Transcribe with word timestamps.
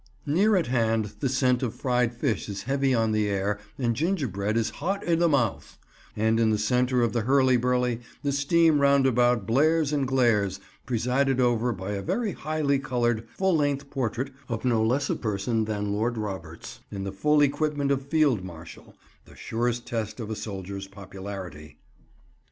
Near 0.25 0.55
at 0.55 0.65
hand, 0.65 1.13
the 1.19 1.29
scent 1.29 1.61
of 1.61 1.75
fried 1.75 2.11
fish 2.15 2.49
is 2.49 2.63
heavy 2.63 2.91
on 2.91 3.11
the 3.11 3.27
air 3.29 3.59
and 3.77 3.95
gingerbread 3.95 4.57
is 4.57 4.71
hot 4.81 5.07
i' 5.07 5.13
the 5.13 5.29
mouth, 5.29 5.77
and 6.15 6.39
in 6.39 6.49
the 6.49 6.57
centre 6.57 7.03
of 7.03 7.13
the 7.13 7.21
hurly 7.21 7.55
burly 7.55 7.99
the 8.23 8.31
steam 8.31 8.79
roundabout 8.81 9.45
blares 9.45 9.93
and 9.93 10.07
glares, 10.07 10.59
presided 10.87 11.39
over 11.39 11.71
by 11.71 11.91
a 11.91 12.01
very 12.01 12.31
highly 12.31 12.79
coloured 12.79 13.29
full 13.37 13.55
length 13.55 13.91
portrait 13.91 14.31
of 14.49 14.65
no 14.65 14.83
less 14.83 15.07
a 15.07 15.15
person 15.15 15.65
than 15.65 15.93
Lord 15.93 16.17
Roberts, 16.17 16.79
in 16.91 17.03
the 17.03 17.11
full 17.13 17.39
equipment 17.41 17.91
of 17.91 18.07
Field 18.07 18.43
Marshal; 18.43 18.95
the 19.25 19.35
surest 19.35 19.85
test 19.85 20.19
of 20.19 20.31
a 20.31 20.35
soldier's 20.35 20.87
popularity. 20.87 21.77